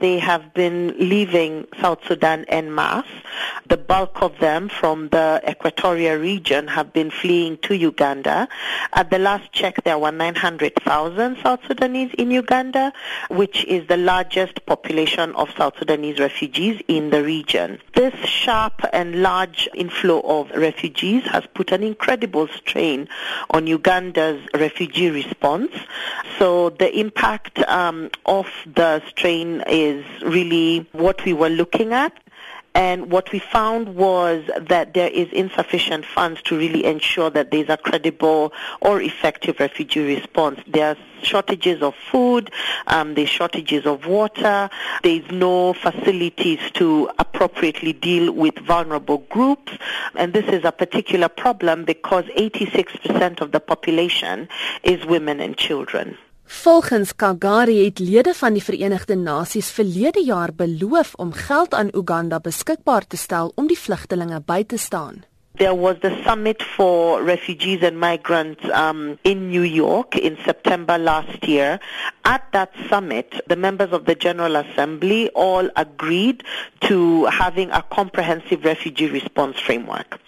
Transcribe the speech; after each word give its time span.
They 0.00 0.18
have 0.20 0.54
been 0.54 0.94
leaving 0.98 1.66
South 1.80 1.98
Sudan 2.06 2.44
en 2.48 2.72
masse. 2.74 3.06
The 3.66 3.76
bulk 3.76 4.22
of 4.22 4.38
them 4.38 4.68
from 4.68 5.08
the 5.08 5.40
Equatoria 5.44 6.20
region 6.20 6.68
have 6.68 6.92
been 6.92 7.10
fleeing 7.10 7.58
to 7.58 7.74
Uganda. 7.74 8.48
At 8.92 9.10
the 9.10 9.18
last 9.18 9.52
check, 9.52 9.82
there 9.84 9.98
were 9.98 10.12
900,000 10.12 11.36
South 11.42 11.60
Sudanese 11.66 12.14
in 12.16 12.30
Uganda, 12.30 12.92
which 13.28 13.64
is 13.64 13.86
the 13.88 13.96
largest 13.96 14.64
population 14.66 15.34
of 15.34 15.50
South 15.56 15.74
Sudanese 15.78 16.18
refugees 16.18 16.80
in 16.88 17.10
the 17.10 17.22
region. 17.22 17.78
This 17.94 18.14
sharp 18.24 18.84
and 18.92 19.20
large 19.22 19.68
inflow 19.74 20.20
of 20.20 20.50
refugees 20.52 21.24
has 21.24 21.44
put 21.54 21.72
an 21.72 21.82
incredible 21.82 22.48
strain 22.48 23.08
on 23.50 23.66
Uganda's 23.66 24.40
refugee 24.54 25.10
response. 25.10 25.72
So 26.38 26.70
the 26.70 26.96
impact 26.96 27.58
um, 27.68 28.10
of 28.24 28.46
the 28.66 29.02
strain 29.08 29.64
is 29.66 30.04
really 30.22 30.86
what 30.92 31.24
we 31.24 31.32
were 31.32 31.48
looking 31.48 31.92
at. 31.92 32.12
And 32.74 33.10
what 33.10 33.32
we 33.32 33.40
found 33.40 33.96
was 33.96 34.48
that 34.56 34.94
there 34.94 35.08
is 35.08 35.26
insufficient 35.32 36.04
funds 36.06 36.40
to 36.42 36.56
really 36.56 36.84
ensure 36.84 37.28
that 37.30 37.50
there's 37.50 37.68
a 37.68 37.76
credible 37.76 38.52
or 38.80 39.02
effective 39.02 39.58
refugee 39.58 40.14
response. 40.14 40.60
There 40.64 40.90
are 40.90 40.96
shortages 41.24 41.82
of 41.82 41.96
food, 41.96 42.52
um, 42.86 43.14
there's 43.14 43.30
shortages 43.30 43.84
of 43.84 44.06
water, 44.06 44.70
there's 45.02 45.28
no 45.32 45.72
facilities 45.72 46.60
to 46.74 47.10
appropriately 47.18 47.94
deal 47.94 48.30
with 48.30 48.56
vulnerable 48.60 49.18
groups. 49.28 49.72
And 50.14 50.32
this 50.32 50.46
is 50.46 50.64
a 50.64 50.70
particular 50.70 51.28
problem 51.28 51.84
because 51.84 52.26
86% 52.26 53.40
of 53.40 53.50
the 53.50 53.58
population 53.58 54.48
is 54.84 55.04
women 55.04 55.40
and 55.40 55.56
children. 55.56 56.16
Volgens 56.50 57.16
Kagari 57.16 57.84
het 57.84 57.98
lede 57.98 58.32
van 58.34 58.52
die 58.56 58.62
Verenigde 58.64 59.16
Nasies 59.16 59.68
verlede 59.70 60.22
jaar 60.24 60.54
beloof 60.54 61.14
om 61.14 61.32
geld 61.32 61.74
aan 61.74 61.90
Uganda 61.92 62.40
beskikbaar 62.40 63.06
te 63.06 63.16
stel 63.16 63.52
om 63.54 63.66
die 63.68 63.78
vlugtelinge 63.78 64.40
by 64.40 64.64
te 64.64 64.76
staan. 64.76 65.24
There 65.58 65.74
was 65.74 65.98
the 66.02 66.22
summit 66.22 66.62
for 66.62 67.20
refugees 67.20 67.82
and 67.82 67.98
migrants 67.98 68.64
um, 68.70 69.18
in 69.24 69.48
New 69.48 69.62
York 69.62 70.14
in 70.14 70.38
September 70.44 70.98
last 70.98 71.48
year. 71.48 71.80
At 72.24 72.46
that 72.52 72.72
summit, 72.88 73.40
the 73.48 73.56
members 73.56 73.90
of 73.90 74.04
the 74.04 74.14
General 74.14 74.54
Assembly 74.54 75.30
all 75.30 75.68
agreed 75.74 76.44
to 76.82 77.24
having 77.24 77.72
a 77.72 77.82
comprehensive 77.82 78.64
refugee 78.64 79.10
response 79.10 79.58
framework. 79.58 80.20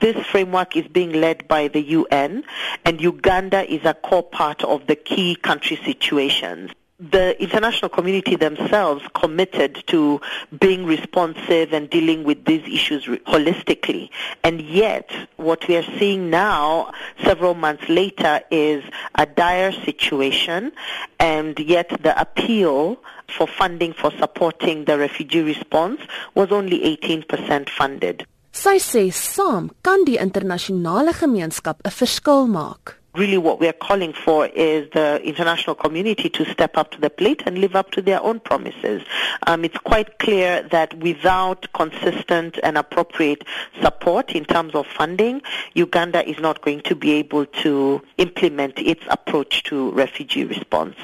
This 0.00 0.16
framework 0.26 0.74
is 0.74 0.88
being 0.88 1.12
led 1.12 1.46
by 1.46 1.68
the 1.68 1.82
UN, 1.82 2.42
and 2.86 3.02
Uganda 3.02 3.70
is 3.70 3.84
a 3.84 3.92
core 3.92 4.22
part 4.22 4.64
of 4.64 4.86
the 4.86 4.96
key 4.96 5.36
country 5.36 5.78
situations 5.84 6.70
the 7.00 7.40
international 7.42 7.88
community 7.88 8.36
themselves 8.36 9.02
committed 9.14 9.82
to 9.86 10.20
being 10.58 10.84
responsive 10.84 11.72
and 11.72 11.88
dealing 11.88 12.24
with 12.24 12.44
these 12.44 12.62
issues 12.66 13.06
holistically. 13.26 14.10
And 14.44 14.60
yet, 14.60 15.10
what 15.36 15.66
we 15.66 15.76
are 15.76 15.98
seeing 15.98 16.28
now, 16.28 16.92
several 17.24 17.54
months 17.54 17.88
later, 17.88 18.40
is 18.50 18.84
a 19.14 19.24
dire 19.24 19.72
situation, 19.72 20.72
and 21.18 21.58
yet 21.58 21.88
the 22.02 22.18
appeal 22.20 22.98
for 23.36 23.46
funding 23.46 23.94
for 23.94 24.10
supporting 24.18 24.84
the 24.84 24.98
refugee 24.98 25.40
response 25.40 26.00
was 26.34 26.52
only 26.52 26.80
18% 26.96 27.70
funded. 27.70 28.26
Sy 28.52 28.80
sê 28.82 29.04
saam 29.14 29.70
kan 29.80 30.02
die 30.04 30.18
internasionale 30.18 31.14
gemeenskap 31.14 31.78
'n 31.86 31.92
verskil 31.94 32.50
maak. 32.50 32.99
Really 33.14 33.38
what 33.38 33.60
we 33.60 33.68
are 33.68 33.72
calling 33.72 34.12
for 34.12 34.46
is 34.46 34.88
the 34.90 35.20
international 35.22 35.74
community 35.74 36.28
to 36.30 36.44
step 36.50 36.76
up 36.76 36.90
to 36.92 37.00
the 37.00 37.10
plate 37.10 37.42
and 37.46 37.58
live 37.58 37.74
up 37.74 37.90
to 37.92 38.02
their 38.02 38.22
own 38.22 38.40
promises. 38.40 39.02
Um, 39.46 39.64
it's 39.64 39.78
quite 39.78 40.18
clear 40.18 40.62
that 40.70 40.94
without 40.98 41.72
consistent 41.72 42.58
and 42.62 42.78
appropriate 42.78 43.44
support 43.82 44.32
in 44.32 44.44
terms 44.44 44.74
of 44.74 44.86
funding, 44.86 45.42
Uganda 45.74 46.28
is 46.28 46.38
not 46.38 46.62
going 46.62 46.82
to 46.82 46.94
be 46.94 47.12
able 47.12 47.46
to 47.46 48.02
implement 48.18 48.78
its 48.78 49.02
approach 49.08 49.64
to 49.64 49.90
refugee 49.92 50.44
response. 50.44 50.96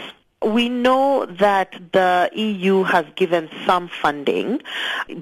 We 0.46 0.68
know 0.68 1.26
that 1.26 1.72
the 1.90 2.30
EU 2.32 2.84
has 2.84 3.04
given 3.16 3.50
some 3.66 3.88
funding, 3.88 4.62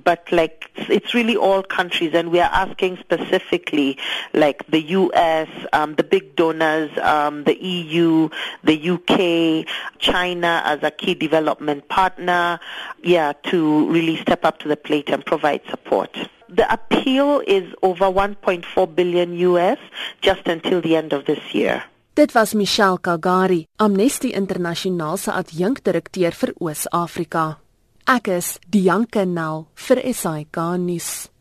but 0.04 0.30
like 0.30 0.70
it's 0.76 1.14
really 1.14 1.34
all 1.34 1.62
countries, 1.62 2.12
and 2.12 2.30
we 2.30 2.40
are 2.40 2.50
asking 2.52 2.98
specifically, 2.98 3.96
like 4.34 4.66
the 4.66 4.82
US, 4.82 5.48
um, 5.72 5.94
the 5.94 6.02
big 6.02 6.36
donors, 6.36 6.90
um, 6.98 7.44
the 7.44 7.56
EU, 7.58 8.28
the 8.64 8.90
UK, 8.90 9.66
China 9.98 10.60
as 10.66 10.82
a 10.82 10.90
key 10.90 11.14
development 11.14 11.88
partner, 11.88 12.60
yeah, 13.02 13.32
to 13.44 13.90
really 13.90 14.18
step 14.18 14.44
up 14.44 14.58
to 14.58 14.68
the 14.68 14.76
plate 14.76 15.08
and 15.08 15.24
provide 15.24 15.62
support. 15.70 16.14
The 16.50 16.70
appeal 16.70 17.42
is 17.46 17.72
over 17.82 18.04
1.4 18.04 18.94
billion 18.94 19.32
US 19.38 19.78
just 20.20 20.46
until 20.46 20.82
the 20.82 20.96
end 20.96 21.14
of 21.14 21.24
this 21.24 21.54
year. 21.54 21.82
Dit 22.14 22.32
was 22.32 22.54
Michelle 22.54 22.98
Kagari, 23.00 23.66
Amnesty 23.76 24.28
Internasionaal 24.30 25.16
se 25.18 25.32
adjunkdirekteur 25.32 26.36
vir 26.38 26.52
Oos-Afrika. 26.62 27.58
Ek 28.06 28.28
is 28.30 28.52
Dianke 28.70 29.24
Nel 29.26 29.64
vir 29.88 30.00
SAK 30.14 30.60
nuus. 30.78 31.33